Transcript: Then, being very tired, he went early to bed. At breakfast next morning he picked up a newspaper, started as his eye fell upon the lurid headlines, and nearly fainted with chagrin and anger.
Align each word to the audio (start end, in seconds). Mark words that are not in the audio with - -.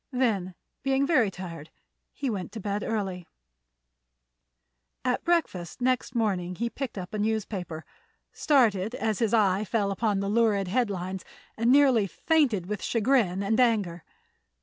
Then, 0.11 0.55
being 0.81 1.05
very 1.05 1.29
tired, 1.29 1.69
he 2.11 2.27
went 2.27 2.57
early 2.65 3.19
to 3.19 3.23
bed. 3.23 3.25
At 5.05 5.23
breakfast 5.23 5.79
next 5.79 6.15
morning 6.15 6.55
he 6.55 6.71
picked 6.71 6.97
up 6.97 7.13
a 7.13 7.19
newspaper, 7.19 7.85
started 8.33 8.95
as 8.95 9.19
his 9.19 9.31
eye 9.31 9.63
fell 9.63 9.91
upon 9.91 10.19
the 10.19 10.27
lurid 10.27 10.69
headlines, 10.69 11.23
and 11.55 11.71
nearly 11.71 12.07
fainted 12.07 12.65
with 12.65 12.81
chagrin 12.81 13.43
and 13.43 13.59
anger. 13.59 14.03